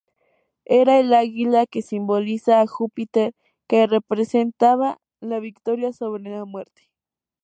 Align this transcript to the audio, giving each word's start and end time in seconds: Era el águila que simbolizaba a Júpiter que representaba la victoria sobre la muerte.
Era 0.65 0.97
el 0.97 1.13
águila 1.13 1.67
que 1.67 1.83
simbolizaba 1.83 2.61
a 2.61 2.67
Júpiter 2.67 3.35
que 3.67 3.85
representaba 3.85 4.97
la 5.19 5.39
victoria 5.39 5.93
sobre 5.93 6.23
la 6.31 6.43
muerte. 6.43 6.89